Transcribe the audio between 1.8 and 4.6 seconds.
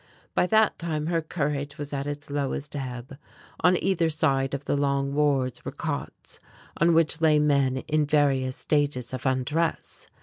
at its lowest ebb. On either side